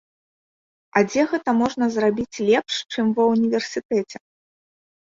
[0.99, 4.17] А дзе гэта можна зрабіць лепш, чым ва ўніверсітэце?